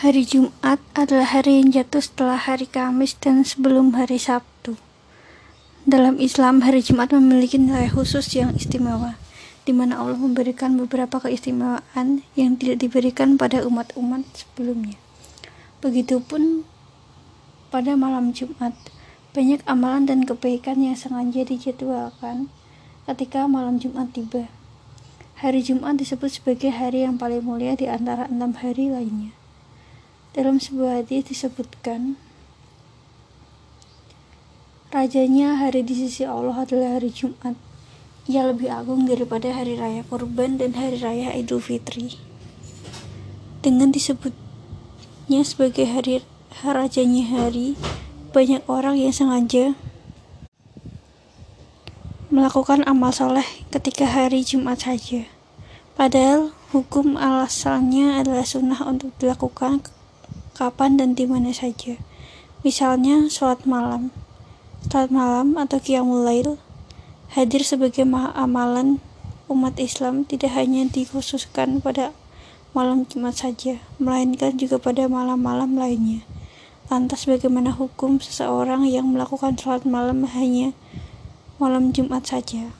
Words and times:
Hari 0.00 0.24
Jumat 0.24 0.80
adalah 0.96 1.28
hari 1.28 1.60
yang 1.60 1.76
jatuh 1.76 2.00
setelah 2.00 2.40
hari 2.40 2.64
Kamis 2.64 3.12
dan 3.20 3.44
sebelum 3.44 3.92
hari 3.92 4.16
Sabtu. 4.16 4.80
Dalam 5.84 6.16
Islam, 6.16 6.64
hari 6.64 6.80
Jumat 6.80 7.12
memiliki 7.12 7.60
nilai 7.60 7.92
khusus 7.92 8.32
yang 8.32 8.56
istimewa, 8.56 9.20
di 9.68 9.76
mana 9.76 10.00
Allah 10.00 10.16
memberikan 10.16 10.80
beberapa 10.80 11.20
keistimewaan 11.20 12.24
yang 12.32 12.56
tidak 12.56 12.80
diberikan 12.80 13.36
pada 13.36 13.60
umat-umat 13.60 14.24
sebelumnya. 14.32 14.96
Begitupun 15.84 16.64
pada 17.68 17.92
malam 17.92 18.32
Jumat, 18.32 18.72
banyak 19.36 19.60
amalan 19.68 20.08
dan 20.08 20.24
kebaikan 20.24 20.80
yang 20.80 20.96
sengaja 20.96 21.44
dijadwalkan 21.44 22.48
ketika 23.04 23.44
malam 23.44 23.76
Jumat 23.76 24.16
tiba. 24.16 24.48
Hari 25.44 25.60
Jumat 25.60 26.00
disebut 26.00 26.40
sebagai 26.40 26.72
hari 26.72 27.04
yang 27.04 27.20
paling 27.20 27.44
mulia 27.44 27.76
di 27.76 27.84
antara 27.84 28.24
enam 28.32 28.56
hari 28.56 28.88
lainnya. 28.88 29.36
Dalam 30.30 30.62
sebuah 30.62 31.02
hadis 31.02 31.26
disebutkan, 31.26 32.14
Rajanya 34.94 35.58
hari 35.58 35.82
di 35.82 35.98
sisi 35.98 36.22
Allah 36.22 36.54
adalah 36.54 36.94
hari 36.94 37.10
Jumat. 37.10 37.58
Ia 38.30 38.46
lebih 38.46 38.70
agung 38.70 39.10
daripada 39.10 39.50
hari 39.50 39.74
raya 39.74 40.06
kurban 40.06 40.54
dan 40.54 40.78
hari 40.78 41.02
raya 41.02 41.34
Idul 41.34 41.58
Fitri. 41.58 42.14
Dengan 43.58 43.90
disebutnya 43.90 45.42
sebagai 45.42 45.90
hari 45.90 46.22
rajanya 46.62 47.26
hari, 47.26 47.74
banyak 48.30 48.62
orang 48.70 49.02
yang 49.02 49.10
sengaja 49.10 49.74
melakukan 52.30 52.86
amal 52.86 53.10
soleh 53.10 53.66
ketika 53.74 54.06
hari 54.06 54.46
Jumat 54.46 54.86
saja. 54.86 55.26
Padahal 55.98 56.54
hukum 56.70 57.18
alasannya 57.18 58.14
adalah 58.22 58.46
sunnah 58.46 58.78
untuk 58.86 59.10
dilakukan 59.18 59.82
kapan 60.60 61.00
dan 61.00 61.16
di 61.16 61.24
mana 61.24 61.56
saja. 61.56 61.96
Misalnya 62.60 63.32
sholat 63.32 63.64
malam. 63.64 64.12
Sholat 64.92 65.08
malam 65.08 65.56
atau 65.56 65.80
qiyamul 65.80 66.28
lail 66.28 66.60
hadir 67.32 67.64
sebagai 67.64 68.04
amalan 68.36 69.00
umat 69.48 69.80
Islam 69.80 70.28
tidak 70.28 70.52
hanya 70.52 70.84
dikhususkan 70.84 71.80
pada 71.80 72.12
malam 72.76 73.08
Jumat 73.08 73.34
saja, 73.34 73.80
melainkan 73.96 74.54
juga 74.60 74.76
pada 74.76 75.08
malam-malam 75.08 75.74
lainnya. 75.74 76.22
Lantas 76.86 77.26
bagaimana 77.26 77.72
hukum 77.74 78.20
seseorang 78.20 78.84
yang 78.84 79.10
melakukan 79.10 79.56
sholat 79.56 79.88
malam 79.88 80.28
hanya 80.28 80.76
malam 81.56 81.90
Jumat 81.90 82.28
saja? 82.28 82.70